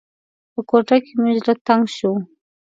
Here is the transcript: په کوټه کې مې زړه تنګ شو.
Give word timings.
په 0.53 0.61
کوټه 0.69 0.97
کې 1.03 1.13
مې 1.21 1.31
زړه 1.41 1.53
تنګ 1.67 1.83
شو. 1.95 2.11